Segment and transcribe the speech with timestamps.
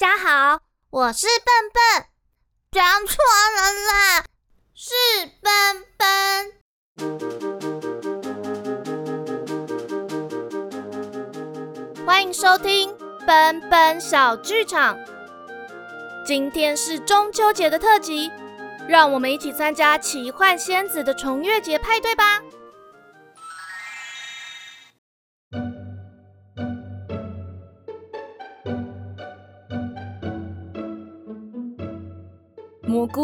[0.00, 2.06] 大家好，我是笨笨，
[2.70, 3.16] 讲错
[3.56, 4.24] 了啦，
[4.72, 4.94] 是
[5.42, 6.06] 笨笨。
[12.06, 14.96] 欢迎收听笨笨小剧场。
[16.24, 18.30] 今天是中秋节的特辑，
[18.88, 22.40] 让我们一起参加奇幻仙子的重月节派对吧。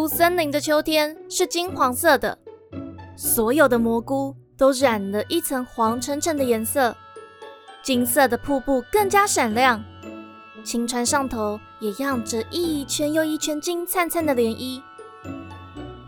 [0.09, 2.39] 森林的秋天是金黄色的，
[3.17, 6.97] 所有的蘑菇都染了一层黄澄澄的颜色，
[7.83, 9.83] 金色的瀑布更加闪亮，
[10.65, 14.83] 青川上头也漾着一圈又一圈金灿灿的涟漪。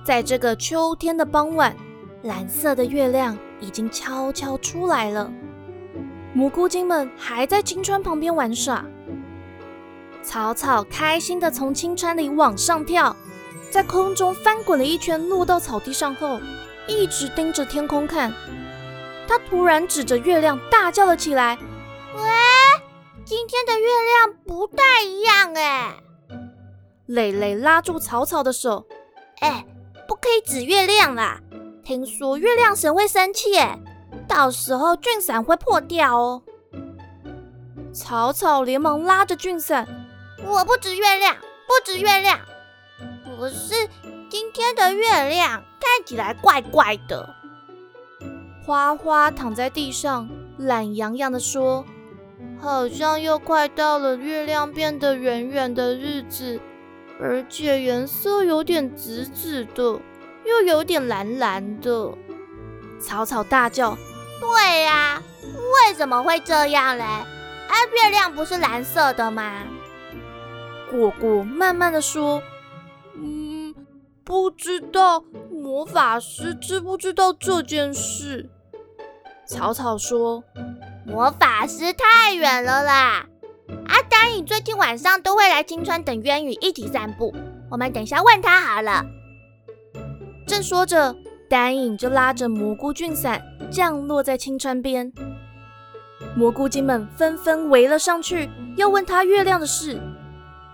[0.05, 1.75] 在这个秋天的傍晚，
[2.23, 5.33] 蓝色的月亮已经悄悄出来了，
[6.33, 8.85] 蘑菇精们还在青川旁边玩耍。
[10.23, 13.15] 草草开心地从青川里往上跳。
[13.77, 16.41] 在空中翻滚了一圈，落到草地上后，
[16.87, 18.33] 一直盯着天空看。
[19.29, 21.59] 他突然指着月亮大叫了起来
[22.17, 22.23] ：“喂，
[23.23, 25.95] 今天的月亮不太一样哎！”
[27.05, 28.87] 蕾蕾拉住草草的手
[29.45, 29.67] ：“哎，
[30.09, 31.39] 不可以指月亮啦！
[31.85, 33.79] 听说月亮神会生气哎，
[34.27, 36.43] 到时候俊伞会破掉哦。”
[37.93, 39.87] 草草连忙拉着俊伞
[40.49, 42.41] ：“我不指月亮，不指月亮。”
[43.39, 43.75] 可是
[44.31, 47.29] 今天的月亮看起来怪怪的。
[48.65, 51.85] 花花躺在地上，懒洋洋的说
[52.59, 56.61] ：“好像又快到了月亮变得圆圆的日子，
[57.21, 60.01] 而且颜色有点紫紫的，
[60.45, 62.13] 又有点蓝蓝的。”
[62.99, 63.97] 草草大叫
[64.41, 67.05] ：“对呀，为什么会这样嘞？
[67.05, 69.63] 啊，月亮不是蓝色的吗？”
[70.91, 72.43] 果果慢慢的说。
[74.27, 78.51] 不知道魔法师知不知道这件事？
[79.47, 80.43] 草草说
[81.07, 83.25] ：“魔法师太远了啦。”
[83.87, 87.33] 阿丹影最近晚上都会来青川等渊羽一起散步，
[87.71, 89.07] 我们等下问他好了。
[90.45, 91.15] 正说着，
[91.49, 95.13] 丹影就拉着蘑菇菌伞降落在青川边，
[96.37, 100.01] 蘑菇精们纷纷围了上去，要问他月亮的事。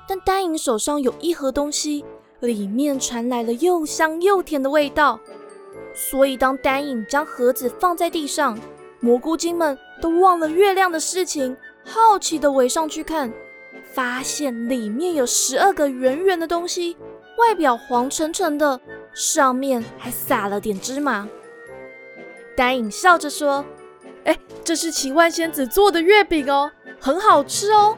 [0.08, 2.02] 但丹影手上有一盒东西。
[2.46, 5.18] 里面传来了又香又甜的味道，
[5.94, 8.58] 所以当丹影将盒子放在地上，
[9.00, 13.32] 蘑菇精们都忘了月亮的事情，好奇的围上去看，
[13.92, 16.96] 发现里面有十二个圆圆的东西，
[17.38, 18.80] 外表黄澄澄的，
[19.12, 21.28] 上面还撒了点芝麻。
[22.56, 23.64] 丹影笑着说
[24.24, 26.70] ：“哎，这是奇幻仙子做的月饼哦，
[27.00, 27.96] 很好吃哦。”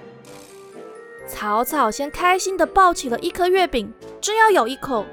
[1.27, 3.93] 草草先开心的抱起了一颗月饼。
[4.25, 5.05] 正要咬一口，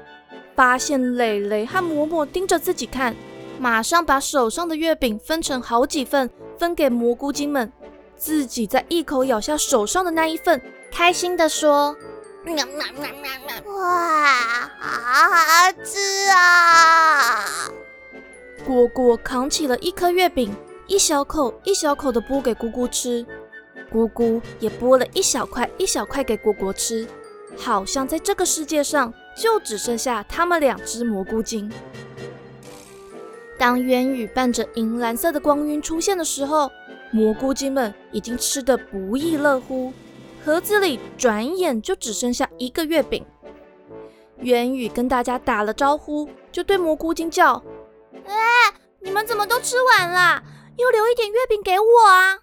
[0.56, 3.14] 发现蕾蕾和嬷嬷盯着自己看，
[3.58, 7.70] 马上把手上的月饼分成好几份，分给蘑菇精们，
[8.16, 10.58] 自己再一口咬下手上的那一份，
[10.90, 11.94] 开心地说
[13.66, 14.32] ：“哇，
[14.80, 17.68] 好好吃啊！”
[18.64, 20.56] 果果扛起了一颗月饼，
[20.86, 23.26] 一小口一小口的剥给姑姑吃，
[23.90, 27.06] 姑姑也剥了一小块一小块给果果吃。
[27.56, 31.70] 好像在这个世界上就只剩下他们两只蘑菇精。
[33.58, 36.70] 当渊羽伴着银蓝色的光晕出现的时候，
[37.12, 39.92] 蘑菇精们已经吃得不亦乐乎，
[40.44, 43.24] 盒子里转眼就只剩下一个月饼。
[44.38, 47.62] 渊羽跟大家打了招呼，就对蘑菇精叫
[48.26, 48.34] ：“哎，
[49.00, 50.42] 你们怎么都吃完了？
[50.76, 52.40] 又留一点月饼给我啊！”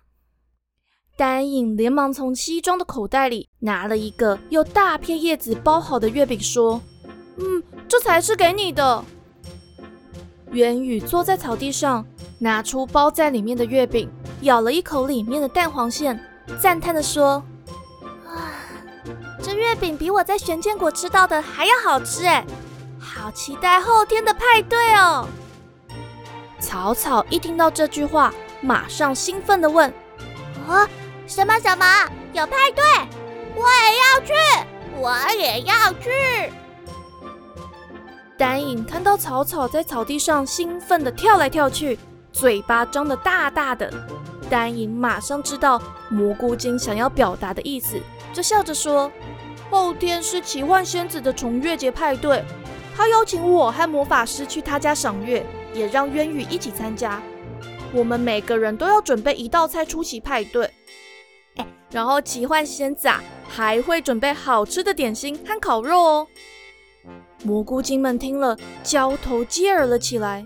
[1.20, 6.82] 丹影连忙从西装的口袋里拿了一个用大片叶子包好的月饼，说
[7.36, 9.04] ：“嗯，这才是给你的。”
[10.50, 12.06] 元宇坐在草地上，
[12.40, 14.10] 拿出包在里面的月饼，
[14.44, 16.18] 咬了一口里面的蛋黄馅，
[16.58, 17.44] 赞叹地说
[18.26, 18.56] ：“啊，
[19.44, 22.46] 这月饼比我在玄剑国吃到的还要好吃哎！
[22.98, 25.28] 好期待后天的派对哦！”
[26.62, 29.94] 草草一听到这句话，马上兴奋地问
[30.66, 30.88] ：“啊？”
[31.30, 31.86] 什么什么
[32.34, 32.84] 有派对？
[33.56, 34.34] 我也要去，
[34.98, 36.52] 我也要去。
[38.36, 42.00] 丹影看到草草在草地上兴奋地跳来跳去，
[42.34, 43.94] 嘴巴张得大大的。
[44.50, 45.80] 丹影马上知道
[46.10, 48.02] 蘑菇精想要表达的意思，
[48.34, 49.12] 就笑着说
[49.70, 52.44] ：“后天是奇幻仙子的重月节派对，
[52.98, 57.22] 他邀请我和魔法师去他家赏月，也让渊羽一起参加。
[57.94, 60.68] 我们每个人都要准备一道菜出席派对。”
[61.92, 66.28] 然后奇幻仙子啊，还会准备好吃的点心和烤肉哦。
[67.44, 70.46] 蘑菇精们听了，交头接耳了起来。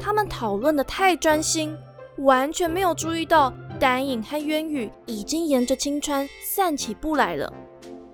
[0.00, 1.76] 他们讨论的太专心，
[2.18, 7.52] 完全没有注意到丹影和渊羽已经沿着青川散起步来了，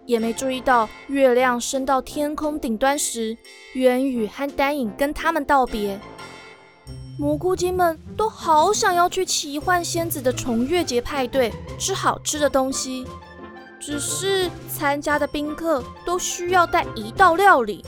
[0.05, 3.37] 也没注意到月亮升到天空顶端时，
[3.75, 5.99] 渊羽和丹影跟他们道别。
[7.23, 13.07] 蘑菇精们都好想要去奇幻仙子的重月节派对吃好吃的东西。
[13.79, 17.85] 只是参加的宾客都需要带一道料理。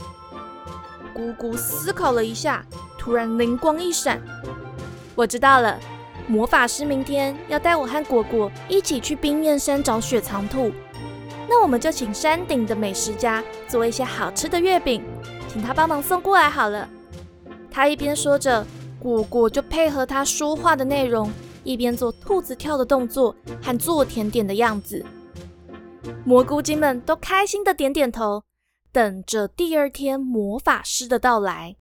[1.13, 2.65] 姑姑思考了一下，
[2.97, 4.21] 突然灵光一闪，
[5.15, 5.77] 我知道了，
[6.27, 10.71] 魔法师明天要带我和果果一起去冰面山找雪藏兔。
[11.49, 15.03] 那我们就请山顶的美食家做一些好吃的月饼，
[15.49, 16.87] 请他帮忙送过来好了。
[17.69, 18.65] 他一边说着，
[19.05, 21.31] 果果就配合他说话的内容，
[21.63, 25.05] 一边做兔子跳的动作和做甜点的样子。
[26.25, 28.41] 蘑菇精们都开心的点点头，
[28.91, 31.75] 等着第二天魔法师的到来。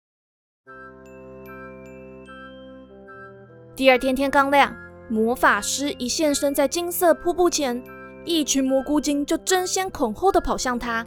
[3.77, 4.75] 第二天天刚亮，
[5.09, 7.81] 魔法师一现身在金色瀑布前，
[8.25, 11.07] 一群蘑菇精就争先恐后的跑向他。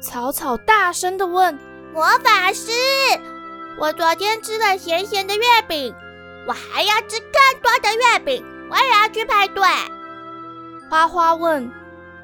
[0.00, 1.54] 草草大声的问
[1.92, 2.72] ：“魔法师，
[3.78, 5.94] 我昨天吃了咸咸的月饼，
[6.46, 9.62] 我还要吃更多的月饼，我也要去排队。”
[10.88, 11.70] 花花问。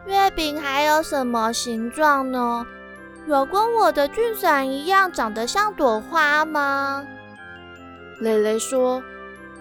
[0.04, 2.66] 月饼还有什么形状呢？
[3.28, 7.06] 有跟我的菌伞一样长得像朵花吗？
[8.18, 9.00] 蕾蕾说：“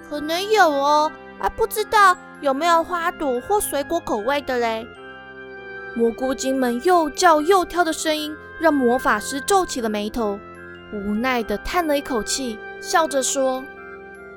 [0.09, 4.88] 可能有哦，啊，不知道有没有花朵或水果口味的嘞。”
[5.93, 10.39] 蘑菇精们又叫又跳的声音让魔法师皱起了眉头，
[10.93, 13.63] 无奈的叹了一口气，笑着说：“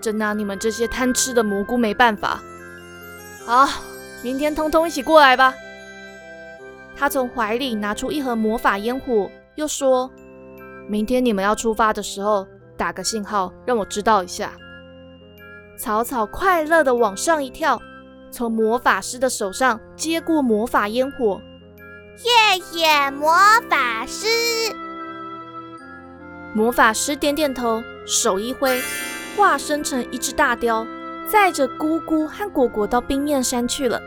[0.01, 2.41] 真拿你们这些贪吃的蘑菇没办法。
[3.45, 3.69] 好，
[4.23, 5.55] 明天通通一起过来吧。”
[6.97, 10.11] 他从怀里拿出一盒魔法烟火，又说
[10.89, 12.47] ：“明天你们要出发的时候，
[12.77, 14.53] 打个信号让我知道一下。”
[15.77, 17.83] 草草快乐的往上一跳，
[18.31, 21.41] 从魔法师的手上接过魔法烟火。
[22.17, 23.35] 谢谢魔
[23.69, 24.84] 法师。
[26.55, 28.81] 魔法师点点头，手一挥，
[29.37, 30.87] 化身成一只大雕，
[31.29, 34.01] 载着姑姑和果果到冰面山去了。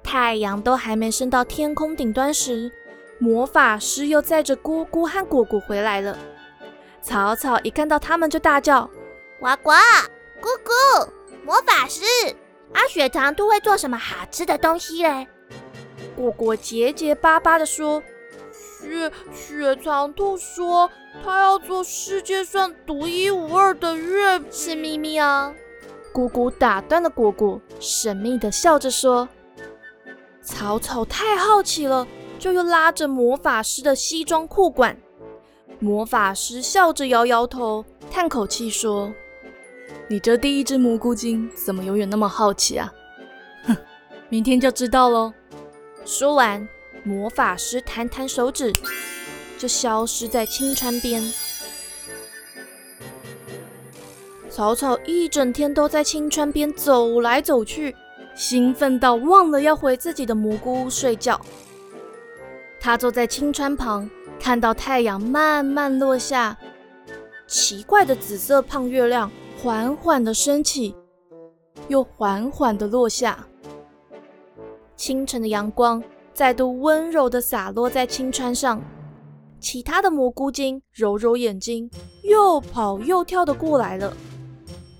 [0.00, 2.70] 太阳都还没升到天空顶端时，
[3.18, 6.16] 魔法师又载着姑姑和果果回来了。
[7.02, 8.88] 草草一看到他们就大叫
[9.40, 9.72] ：“呱呱，
[10.40, 11.10] 姑姑，
[11.44, 12.02] 魔法师，
[12.72, 15.26] 阿，雪糖兔会做什么好吃的东西嘞？”
[16.16, 18.02] 果果结结巴巴地说
[18.50, 20.90] ：“雪雪藏兔说，
[21.22, 25.54] 他要做世界上独一无二的月饼，是秘密啊。”
[26.12, 29.28] 姑姑打断了果果，神秘地笑着说。
[30.42, 32.06] 草草太好奇了，
[32.38, 34.96] 就又拉着魔法师的西装裤管。
[35.78, 39.12] 魔法师笑着摇摇头，叹口气说
[40.08, 42.90] ：“你这第一只蘑菇精怎么永远那么好奇啊？”
[43.66, 43.76] 哼，
[44.30, 45.34] 明天就知道喽。
[46.06, 46.66] 说完，
[47.02, 48.72] 魔法师弹弹手指，
[49.58, 51.20] 就消失在青川边。
[54.48, 57.94] 草草一整天都在青川边走来走去。
[58.36, 61.40] 兴奋到忘了要回自己的蘑菇屋睡觉。
[62.78, 64.08] 他坐在青川旁，
[64.38, 66.56] 看到太阳慢慢落下，
[67.48, 70.94] 奇怪的紫色胖月亮缓缓的升起，
[71.88, 73.46] 又缓缓的落下。
[74.96, 78.82] 清晨的阳光再度温柔的洒落在青川上。
[79.60, 81.90] 其他的蘑菇精揉揉眼睛，
[82.22, 84.12] 又跑又跳的过来了。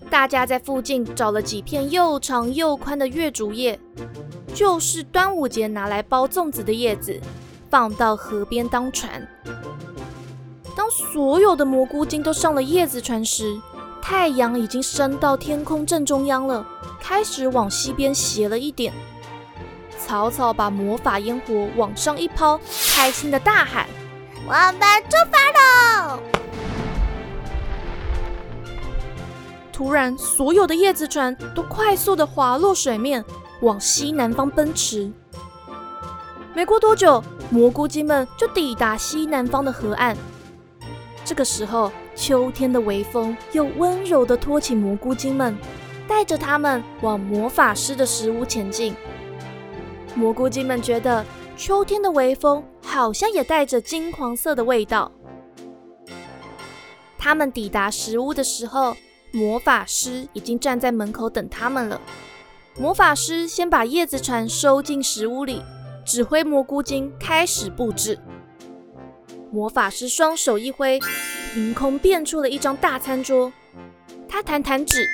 [0.08, 3.78] 大家在附近找了几片又长又宽的月竹叶，
[4.54, 7.20] 就是端午节拿来包粽子的叶子，
[7.68, 9.26] 放到河边当船。
[10.74, 13.60] 当所有的蘑菇精都上了叶子船时，
[14.00, 16.66] 太阳已经升到天空正中央了，
[17.00, 18.92] 开始往西边斜了一点。
[20.06, 22.60] 草草把魔法烟火往上一抛，
[22.94, 23.88] 开心的大喊
[24.46, 24.78] ：“我们
[25.10, 26.20] 出发喽！”
[29.72, 33.24] 突然，所有的叶子船都快速的滑落水面，
[33.62, 35.10] 往西南方奔驰。
[36.54, 37.20] 没过多久，
[37.50, 40.16] 蘑菇精们就抵达西南方的河岸。
[41.24, 45.58] 这个时候，秋天的微风又温柔的托起蘑菇精们，
[46.06, 48.94] 带着他们往魔法师的食屋前进。
[50.16, 51.24] 蘑菇精们觉得，
[51.56, 55.12] 秋天的微风好像也带着金黄色的味道。
[57.16, 58.96] 他们抵达食屋的时候。
[59.32, 62.00] 魔法师已经站在门口等他们了。
[62.78, 65.62] 魔法师先把叶子船收进食屋里，
[66.06, 68.18] 指挥蘑菇精开始布置。
[69.50, 70.98] 魔法师双手一挥，
[71.52, 73.52] 凭空变出了一张大餐桌。
[74.26, 75.06] 他弹弹指，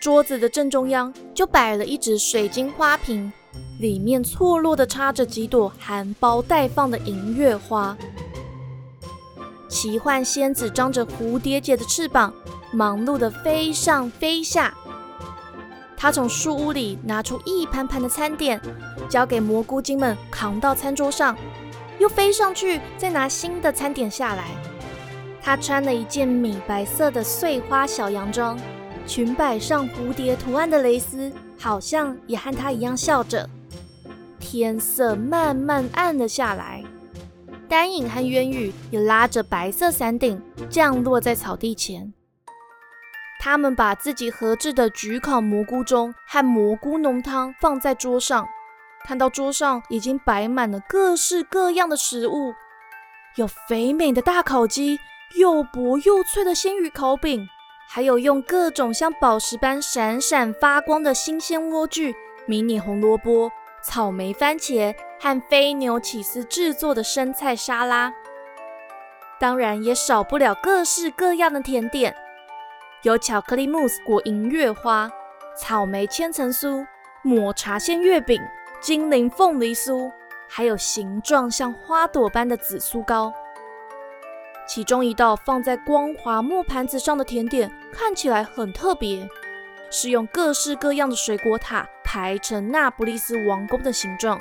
[0.00, 3.30] 桌子的正中央就摆了一只水晶花瓶，
[3.78, 7.96] 里面错落的插着几朵含苞待放的银月花。
[9.68, 12.32] 奇幻仙子张着蝴蝶结的翅膀，
[12.72, 14.74] 忙碌地飞上飞下。
[15.96, 18.60] 她从树屋里拿出一盘盘的餐点，
[19.08, 21.36] 交给蘑菇精们扛到餐桌上，
[21.98, 24.46] 又飞上去再拿新的餐点下来。
[25.42, 28.58] 她穿了一件米白色的碎花小洋装，
[29.06, 33.48] 裙摆上蝴蝶图案的蕾丝，好像也和她一样笑着。
[34.50, 36.82] 天色慢慢暗了下来。
[37.68, 42.14] 丹影和渊羽也拉着白色伞顶降落在草地前。
[43.38, 48.48] 他们把自己合制的焗烤蘑菇盅和蘑菇浓汤放在桌上，
[49.06, 52.54] 看到桌上已经摆满了各式各样的食物，
[53.36, 54.98] 有肥美的大烤鸡，
[55.38, 57.46] 又薄又脆的鲜鱼烤饼，
[57.86, 62.14] 还有用各种像宝石般闪闪发光的新鲜莴苣、
[62.46, 63.52] 迷你红萝卜、
[63.88, 64.94] 草莓番茄。
[65.20, 68.14] 和飞牛起司制作的生菜沙拉，
[69.40, 72.14] 当然也少不了各式各样的甜点，
[73.02, 75.10] 有巧克力慕斯裹银月花、
[75.60, 76.86] 草莓千层酥、
[77.22, 78.40] 抹茶馅月饼、
[78.80, 80.08] 精灵凤梨酥，
[80.48, 83.34] 还有形状像花朵般的紫苏糕。
[84.68, 89.28] 其中一道放在光滑木盘子上的甜点看起来很特别，
[89.90, 94.40] 是用各式各样的水果塔排成那不勒斯王宫的形状。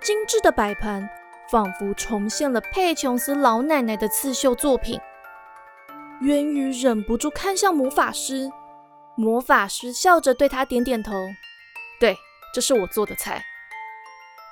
[0.00, 1.08] 精致的摆盘，
[1.50, 5.00] 仿佛重现了佩琼斯老奶奶的刺绣作品。
[6.22, 8.50] 渊羽忍不住看向魔法师，
[9.16, 11.12] 魔法师笑着对他点点头
[12.00, 12.16] ：“对，
[12.54, 13.42] 这是我做的菜。”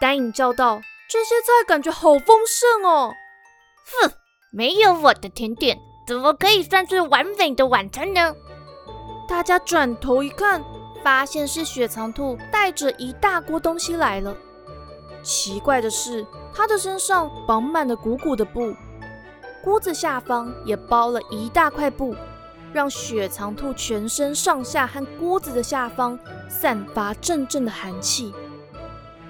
[0.01, 3.15] 丹影叫道：“这些菜感觉好丰盛哦
[4.03, 4.13] ！”“哼，
[4.51, 8.35] 没有我的甜点，怎么可以算是完美的晚餐呢？”
[9.29, 10.65] 大家转头一看，
[11.05, 14.35] 发现是雪藏兔带着一大锅东西来了。
[15.23, 18.75] 奇怪的是，他的身上绑满了鼓鼓的布，
[19.63, 22.17] 锅子下方也包了一大块布，
[22.73, 26.19] 让雪藏兔全身上下和锅子的下方
[26.49, 28.33] 散发阵阵的寒气。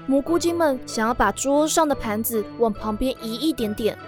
[0.07, 3.99] 蘑菇精们想要把桌上的盘子往旁边移一点点，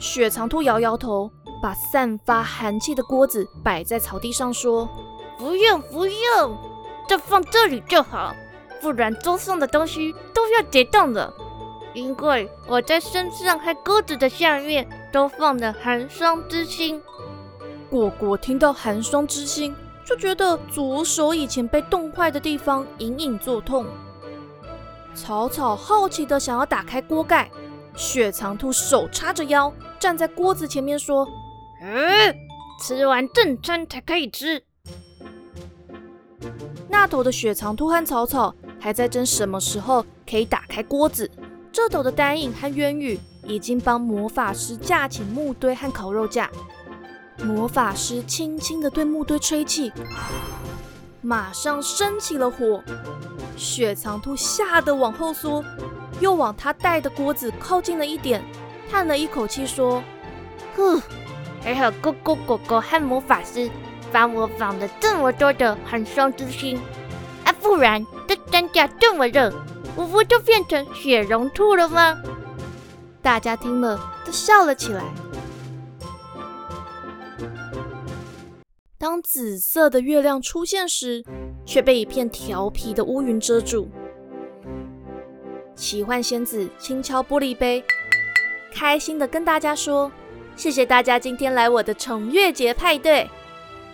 [0.00, 1.30] 雪藏兔摇摇头，
[1.62, 4.88] 把散发寒气的锅子摆在草地上，说
[5.38, 6.58] ：“不用，不用，
[7.08, 8.34] 就放这里就好。”
[8.80, 11.34] 不然桌上的东西都要结冻了，
[11.94, 17.02] 因为我在身上和锅子的下面都放了寒霜之心。
[17.90, 19.74] 果果听到寒霜之心，
[20.06, 23.84] 就觉得左手以前被冻坏的地方隐隐作痛。
[25.12, 27.50] 草草好奇的想要打开锅盖，
[27.96, 31.26] 雪藏兔手叉着腰站在锅子前面说
[31.82, 32.32] ：“嗯，
[32.80, 34.62] 吃完正餐才可以吃。”
[37.08, 38.54] 那头的雪藏兔和草草。
[38.78, 41.28] 还在争什么时候可以打开锅子。
[41.72, 46.50] 这头的丹影和渊羽已经帮魔法师架起木堆和烤肉架。
[47.42, 49.90] 魔法师轻轻地对木堆吹气，
[51.22, 52.82] 马上升起了火。
[53.56, 55.64] 雪藏兔吓得往后缩，
[56.20, 58.44] 又往他带的锅子靠近了一点，
[58.90, 60.02] 叹了一口气说
[60.76, 61.00] ：“哼，
[61.62, 63.70] 还好哥哥哥哥和魔法师
[64.12, 66.78] 帮我放了这么多的寒霜之心。”
[67.60, 69.52] 不然这山下这么热，
[69.96, 72.16] 我不就变成雪绒兔了吗？
[73.20, 75.04] 大家听了都笑了起来。
[78.96, 81.24] 当紫色的月亮出现时，
[81.64, 83.88] 却被一片调皮的乌云遮住。
[85.76, 87.84] 奇幻仙子轻敲玻璃杯，
[88.72, 90.10] 开心的跟大家说
[90.56, 93.28] ：“谢谢大家今天来我的重月节派对。”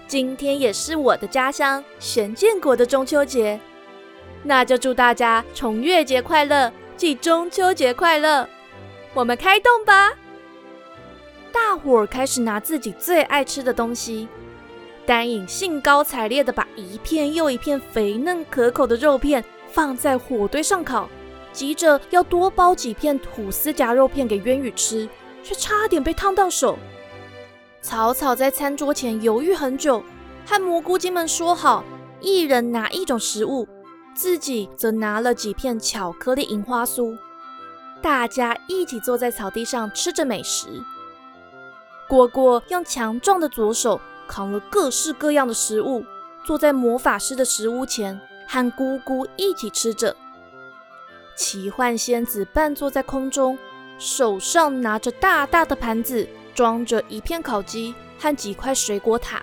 [0.06, 3.58] 今天也是我的家乡玄剑国的中秋节，
[4.42, 8.48] 那就祝大家重月节快乐，即中秋节快乐！
[9.14, 10.12] 我们开动吧！
[11.50, 14.28] 大伙儿开始拿自己最爱吃的东西，
[15.06, 21.08] 丹影兴高采烈地把一片又一片肥嫩可口的肉片放在火堆上烤，
[21.52, 25.08] 急着要多包几片吐司夹肉片给渊羽吃，
[25.42, 26.78] 却差点被烫到手。
[27.84, 30.02] 草草在餐桌前犹豫很久，
[30.46, 31.84] 和蘑菇精们说好，
[32.18, 33.68] 一人拿一种食物，
[34.14, 37.14] 自己则拿了几片巧克力银花酥。
[38.00, 40.82] 大家一起坐在草地上吃着美食。
[42.08, 46.02] 果果用强壮的左手扛了各式各样的食物，
[46.46, 50.16] 坐在魔法师的食物前，和姑姑一起吃着。
[51.36, 53.58] 奇幻仙子半坐在空中，
[53.98, 59.42] 手上拿着大大的盘子，装着一片烤鸡和几块水果塔，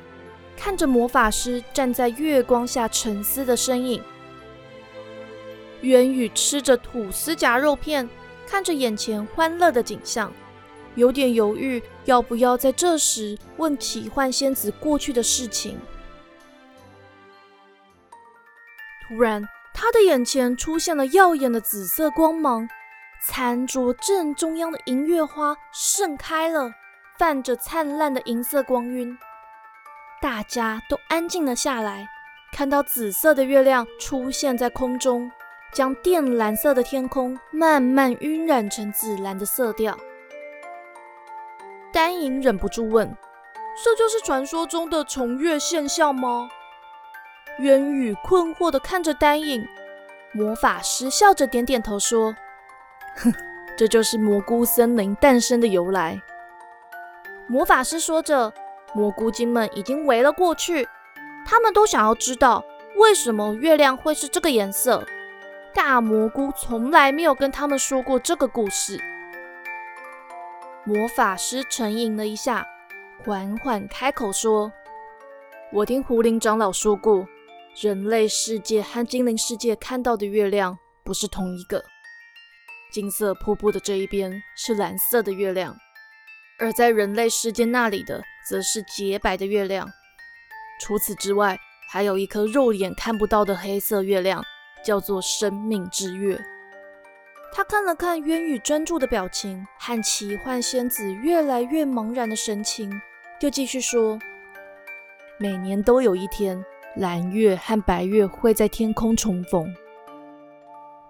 [0.57, 4.01] 看着魔法师站在月光下沉思的身影。
[5.81, 8.09] 渊宇吃着吐司夹肉片，
[8.47, 10.31] 看着眼前欢乐的景象，
[10.95, 15.79] 有点犹豫要不要在这时问奇幻仙子过去的事情。
[19.07, 22.69] 突然，他的眼前出现了耀眼的紫色光芒，
[23.27, 26.71] 餐桌正中央的银月花盛开了，
[27.21, 29.15] 泛着灿烂的银色光晕。
[30.19, 32.07] 大家都安静了下来，
[32.51, 35.31] 看到紫色的月亮出现在空中。
[35.71, 39.97] 将靛蓝色的天空慢慢晕染成紫蓝的色调。
[41.93, 43.15] 丹影忍不住问
[43.81, 46.49] ：“这就是传说中的重月现象吗？”
[47.59, 49.65] 渊羽困惑地看着丹影，
[50.33, 52.35] 魔法师笑着点点头说
[53.23, 53.31] ：“哼，
[53.77, 56.19] 这就是蘑菇森林诞生的由来。”
[57.47, 58.53] 魔法师说着，
[58.93, 60.87] 蘑菇精们已经围了过去，
[61.45, 62.63] 他们都想要知道
[62.97, 65.05] 为什么月亮会是这个颜色。
[65.73, 68.99] 大蘑菇从来没有跟他们说过这个故事。
[70.83, 72.65] 魔法师沉吟了一下，
[73.23, 74.71] 缓缓开口说
[75.71, 77.25] ：“我听狐灵长老说过，
[77.79, 81.83] 人类世界和精灵世界看到的月亮不是同一个。
[82.91, 85.73] 金色瀑布的这一边是蓝色的月亮，
[86.61, 89.85] 而在人类世界那里的则是洁白的月亮。
[90.79, 91.57] 除此之外，
[91.89, 94.41] 还有一颗肉眼看不到的黑色月亮。”
[94.83, 96.43] 叫做生命之月。
[97.53, 102.91] 他看了看渊羽专注的表情和奇幻仙子越来越茫然的神情，
[103.39, 104.17] 就继续说
[105.37, 106.65] ：“每年都有一天，
[106.95, 109.71] 蓝月和白月会在天空重逢。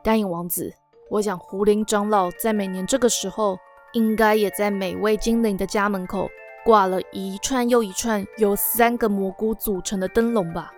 [0.04, 0.74] 丹影王子，
[1.10, 3.58] 我想狐灵长老在每年这个时候，
[3.94, 6.30] 应该也在每位精灵的家门口
[6.64, 10.74] 挂了一串又一串由三个蘑菇组成的灯笼吧。”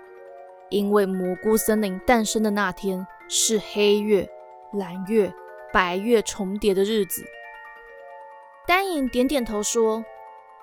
[0.69, 4.27] 因为蘑菇森林诞生的那天是黑月、
[4.73, 5.31] 蓝月、
[5.71, 7.23] 白月重叠的日子。
[8.65, 10.03] 丹影点点头说：“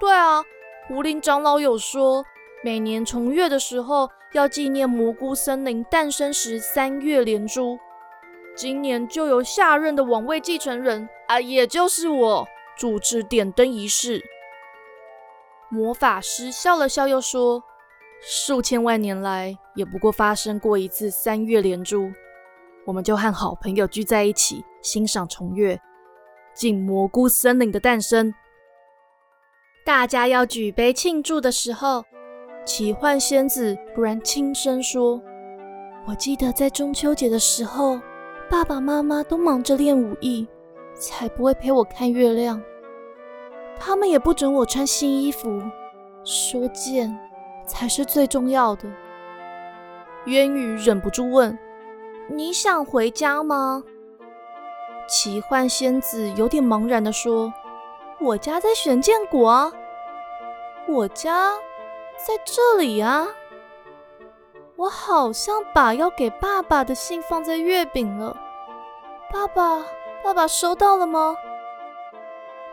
[0.01, 0.43] 对啊，
[0.89, 2.25] 狐灵长老有说，
[2.65, 7.79] 每年重月的时候要纪念蘑菇森林诞生时三月连珠。
[8.57, 14.21] 今年就由下任的王位继承人啊，也就是我主持点灯仪式。”
[15.71, 17.63] 魔法师笑了笑，又说。
[18.23, 22.13] 数千万年来，也不过发生过一次三月连珠，
[22.85, 25.81] 我们就和好朋友聚在一起，欣赏重月，
[26.53, 28.35] 敬蘑菇森林的诞生。
[29.87, 32.05] 大家要举杯庆祝的时候，
[32.67, 35.19] 奇幻仙子突然轻声说
[36.07, 37.99] ：“我记得在中秋节的时候，
[38.51, 40.47] 爸爸妈妈都忙着练武艺，
[41.01, 42.63] 才不会陪我看月亮。
[43.81, 45.61] 他们也不准我穿新衣服，
[46.23, 47.13] 说见。”
[47.67, 48.83] 才是最重要的。
[50.25, 51.57] 渊羽忍不住问
[52.29, 53.85] ：“你想回家吗？”
[55.09, 57.53] 奇幻仙子有点茫然地说
[58.21, 59.73] ：“我家在玄剑国，
[60.89, 61.53] 我家
[62.17, 63.29] 在这里啊。
[64.75, 68.37] 我好像把要给爸爸的信放在月饼了。
[69.33, 69.85] 爸爸，
[70.23, 71.35] 爸爸收到了吗？”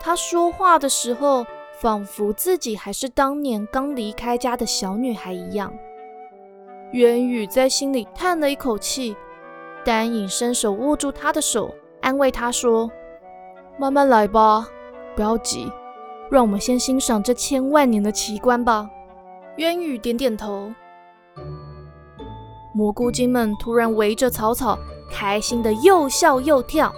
[0.00, 1.44] 他说话的时候。
[1.80, 5.72] 仿佛自己还是当年刚离开家的小女孩一样。
[6.90, 9.16] 元宇在心里叹了一口气，
[9.84, 12.90] 丹影伸手握住他的手，安慰他说
[13.78, 14.66] ：“慢慢来吧，
[15.14, 15.70] 不要急，
[16.28, 18.90] 让我们先欣赏这千万年的奇观吧。”
[19.58, 20.72] 渊宇点点头。
[22.74, 24.76] 蘑菇精们突然围着草草，
[25.08, 26.92] 开心的又笑又跳。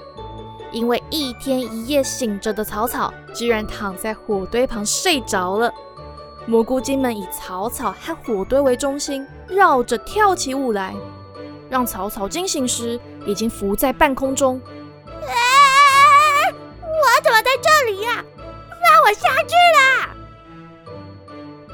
[0.73, 5.73] 因为一天一夜醒着的草草，居然躺在火堆旁睡着了。
[6.47, 10.95] 蘑菇精们以草草和火堆为中心，绕着跳起舞来，
[11.69, 14.61] 让草草惊醒时已经浮在半空中。
[16.83, 18.25] 我怎么在这里呀？
[18.69, 20.17] 放我下去啦！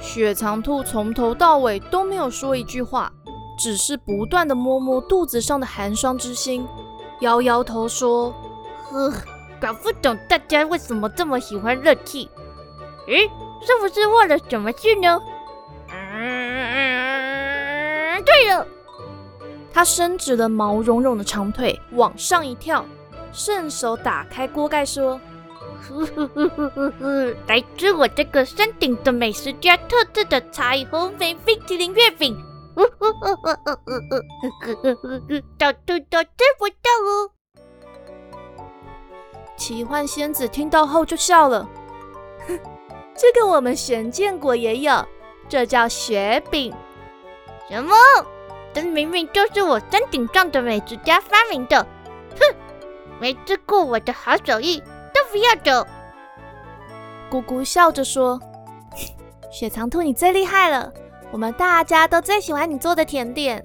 [0.00, 3.12] 雪藏兔从头到尾都没有说一句话，
[3.58, 6.66] 只是不断的摸摸肚子上的寒霜之心，
[7.20, 8.34] 摇摇头说。
[8.96, 9.12] 呃，
[9.60, 12.30] 搞不懂大家为什么这么喜欢热气？
[13.08, 13.28] 诶，
[13.60, 15.20] 是不是忘了什么事呢？
[15.92, 18.66] 嗯，对了，
[19.70, 22.86] 他伸直了毛茸茸的长腿，往上一跳，
[23.32, 25.20] 顺手打开锅盖，说
[27.46, 32.34] ：“来吃我这个山顶的美食家特制的彩虹莓冰淇淋月饼。
[35.58, 35.78] 到处
[36.10, 37.35] 都吃不到哦。
[39.56, 41.68] 奇幻仙子听到后就笑了，
[42.46, 42.58] 哼
[43.16, 45.04] 这个我们玄剑国也有，
[45.48, 46.74] 这叫雪饼。
[47.68, 47.94] 什么？
[48.72, 51.82] 这明明就是我山顶上的美食家发明的。
[52.38, 52.56] 哼，
[53.18, 54.80] 没吃过我的好手艺，
[55.14, 55.88] 都不要走。
[57.30, 58.38] 姑姑笑着说
[59.50, 60.92] ：“雪藏兔，你最厉害了，
[61.32, 63.64] 我们大家都最喜欢你做的甜点。”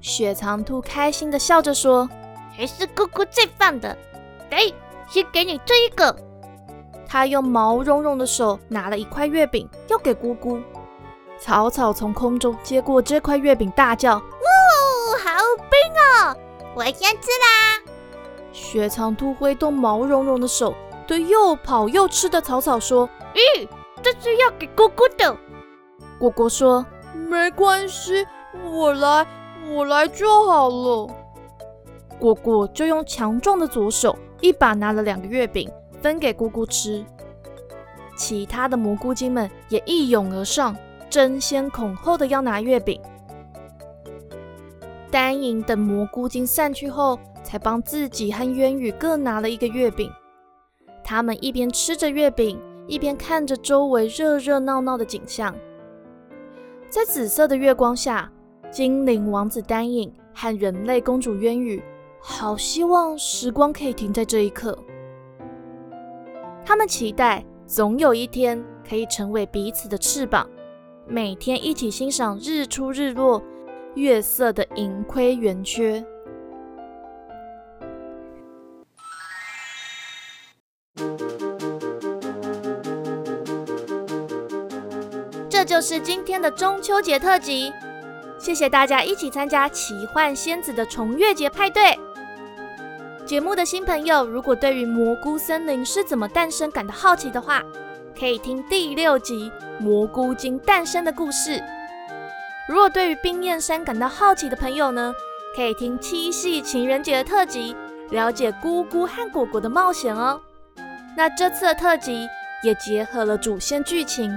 [0.00, 2.08] 雪藏兔开心的笑着说
[2.56, 3.96] ：“还是姑姑最棒的。
[4.50, 4.74] 给，
[5.12, 6.16] 先给你这一个。”
[7.06, 10.58] 他用毛茸茸的手拿了一块月饼，要给姑姑。
[11.38, 14.22] 草草从空中接过这块月饼，大叫：“哇，
[15.22, 16.36] 好冰哦！
[16.74, 17.92] 我先吃啦！”
[18.52, 20.74] 雪藏兔挥动毛茸茸的手，
[21.06, 23.68] 对又跑又吃的草草说：“咦，
[24.00, 25.36] 这是要给姑姑的。”
[26.18, 28.26] 果果说：“没关系，
[28.70, 29.26] 我来，
[29.70, 31.10] 我来就好了。”
[32.20, 35.70] 果果就用强壮的左手，一把拿了两个月饼，
[36.02, 37.02] 分给姑姑吃。
[38.14, 40.76] 其他的蘑菇精们也一拥而上。
[41.08, 42.98] 争先恐后的要拿月饼，
[45.10, 50.10] 丹莹等蘑菇精散去后，才帮自己和渊羽各拿了一个月饼。
[51.04, 55.54] 他们一边吃着月饼，一边看着周围热热闹闹的景象。
[56.88, 58.32] 在紫色的月光下，
[58.70, 61.82] 精灵王子丹影和人类公主渊羽，
[62.24, 64.78] 好希望时光可以停在这一刻。
[66.64, 70.48] 他们期待总有一天可以成为彼此的翅膀。
[71.06, 73.42] 每天一起欣赏日出日落，
[73.96, 76.02] 月色的盈亏圆缺。
[85.50, 87.72] 这就是今天的中秋节特辑，
[88.38, 91.98] 谢谢大家一起参加奇幻仙子的重月节派对。
[93.32, 97.62] 节目的新朋友，如果对于蘑菇森林是怎么诞生感到好奇的话，
[98.14, 99.50] 可以听第六集
[99.82, 101.52] 《蘑菇精诞生的故事》。
[102.68, 105.14] 如果对于冰焰山感到好奇的朋友呢，
[105.56, 107.74] 可以听七夕情人节的特辑，
[108.10, 110.38] 了解姑姑和果果的冒险哦。
[111.16, 112.28] 那这次的特辑
[112.62, 114.30] 也结合了主线剧情，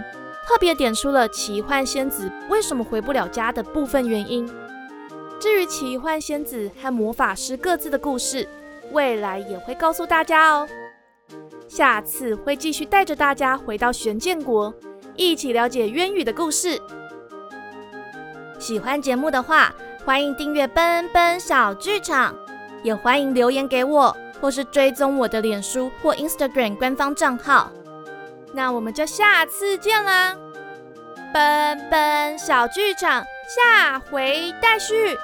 [0.47, 4.49] 特别点出了奇幻仙子为什么回不了家的部分原因。
[5.37, 8.47] 至于奇幻仙子和魔法师各自的故事，
[8.91, 10.67] 未来也会告诉大家哦。
[11.67, 14.73] 下次会继续带着大家回到玄剑国，
[15.15, 16.81] 一起了解渊羽的故事。
[18.59, 19.73] 喜欢节目的话，
[20.05, 22.35] 欢迎订阅奔奔小剧场，
[22.83, 27.71] 也欢迎留言给我，或是追踪我的脸书或 Instagram 官方账号。
[28.53, 30.37] 那我们就下次见啦！
[31.33, 35.17] 奔奔小剧场下回待续。